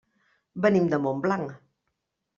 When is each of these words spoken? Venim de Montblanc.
Venim 0.65 0.89
de 0.95 1.01
Montblanc. 1.05 1.55